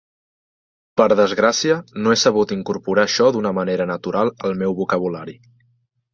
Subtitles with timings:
[1.01, 5.39] Per desgràcia, no he sabut incorporar això d'una manera natural al meu vocabulari.